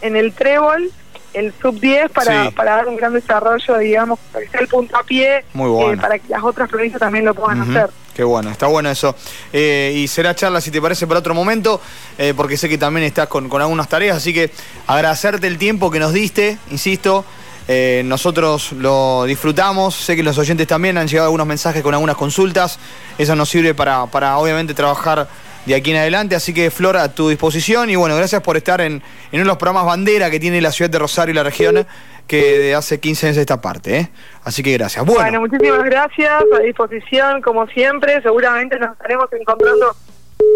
en 0.02 0.16
el 0.18 0.34
Trébol, 0.34 0.92
el 1.34 1.54
sub 1.62 1.80
10, 1.80 2.12
para, 2.12 2.46
Sí. 2.46 2.52
para 2.52 2.76
dar 2.76 2.88
un 2.88 2.98
gran 2.98 3.14
desarrollo, 3.14 3.78
digamos, 3.78 4.20
para 4.32 4.46
que 4.46 4.52
sea 4.52 4.60
el 4.62 4.68
puntapié, 4.68 5.46
Muy 5.54 5.70
bueno. 5.70 5.94
eh, 5.94 5.98
para 5.98 6.20
que 6.20 6.28
las 6.28 6.44
otras 6.44 6.70
provincias 6.70 7.00
también 7.00 7.26
lo 7.26 7.34
puedan 7.34 7.62
hacer. 7.62 7.90
Qué 8.14 8.24
bueno, 8.24 8.52
está 8.52 8.68
bueno 8.68 8.92
eso. 8.92 9.16
Eh, 9.52 9.94
y 9.96 10.08
será 10.08 10.36
charla, 10.36 10.62
si 10.62 10.70
te 10.70 10.80
parece, 10.82 11.08
para 11.08 11.20
otro 11.22 11.34
momento, 11.34 11.82
eh, 12.20 12.34
porque 12.38 12.58
sé 12.58 12.70
que 12.70 12.78
también 12.78 13.06
estás 13.08 13.28
con, 13.28 13.50
con 13.50 13.62
algunas 13.62 13.88
tareas, 13.90 14.18
así 14.18 14.34
que 14.34 14.52
agradecerte 14.86 15.48
el 15.48 15.58
tiempo 15.58 15.90
que 15.90 16.00
nos 16.00 16.14
diste, 16.14 16.58
insisto. 16.70 17.26
Eh, 17.68 18.02
nosotros 18.06 18.74
lo 18.74 19.24
disfrutamos, 19.24 19.96
sé 19.96 20.16
que 20.16 20.24
los 20.24 20.38
oyentes 20.38 20.68
también 20.68 20.98
han 20.98 21.08
llegado 21.08 21.28
algunos 21.28 21.48
mensajes 21.48 21.82
con 21.82 21.94
algunas 21.94 22.18
consultas, 22.18 22.78
eso 23.18 23.36
nos 23.36 23.50
sirve 23.50 23.74
para, 23.74 24.06
para 24.08 24.38
obviamente 24.38 24.74
trabajar 24.74 25.28
de 25.66 25.76
aquí 25.76 25.92
en 25.92 25.98
adelante, 25.98 26.36
así 26.36 26.54
que 26.54 26.70
Flor 26.72 26.98
a 26.98 27.14
tu 27.14 27.30
disposición 27.30 27.90
y 27.90 27.96
bueno, 27.96 28.18
gracias 28.18 28.42
por 28.42 28.58
estar 28.58 28.82
en, 28.82 28.94
en 28.94 29.02
uno 29.32 29.44
de 29.44 29.46
los 29.46 29.58
programas 29.58 29.86
bandera 29.86 30.30
que 30.30 30.40
tiene 30.40 30.60
la 30.60 30.72
ciudad 30.72 30.90
de 30.90 31.00
Rosario 31.00 31.32
y 31.32 31.36
la 31.36 31.44
región, 31.44 31.88
que 32.28 32.58
de 32.60 32.76
hace 32.76 33.00
15 33.00 33.28
años 33.28 33.38
esta 33.38 33.62
parte, 33.62 33.98
¿eh? 33.98 34.10
así 34.44 34.62
que 34.62 34.74
gracias. 34.74 35.06
Bueno, 35.06 35.22
Bueno, 35.22 35.40
muchísimas 35.42 35.84
gracias, 35.86 36.44
a 36.54 36.60
disposición 36.60 37.42
como 37.42 37.68
siempre, 37.68 38.22
seguramente 38.22 38.78
nos 38.78 38.92
estaremos 38.92 39.28
encontrando 39.32 39.96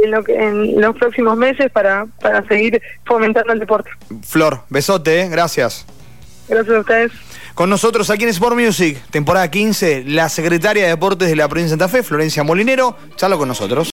en, 0.04 0.12
lo 0.12 0.24
que, 0.24 0.36
en 0.36 0.82
los 0.82 0.96
próximos 0.98 1.38
meses 1.38 1.72
para, 1.72 2.06
para 2.22 2.46
seguir 2.48 2.82
fomentando 3.06 3.54
el 3.54 3.60
deporte. 3.60 3.90
Flor, 4.24 4.62
besote, 4.70 5.22
¿eh? 5.22 5.30
gracias. 5.30 5.86
Gracias 6.48 6.76
a 6.76 6.80
ustedes. 6.80 7.12
Con 7.54 7.70
nosotros 7.70 8.10
aquí 8.10 8.24
en 8.24 8.30
Sport 8.30 8.56
Music, 8.56 9.02
temporada 9.10 9.50
15, 9.50 10.04
la 10.06 10.30
secretaria 10.30 10.84
de 10.84 10.90
Deportes 10.90 11.28
de 11.28 11.36
la 11.36 11.48
provincia 11.48 11.76
de 11.76 11.80
Santa 11.82 11.88
Fe, 11.88 12.04
Florencia 12.04 12.44
Molinero, 12.44 12.96
charla 13.16 13.36
con 13.36 13.48
nosotros. 13.48 13.86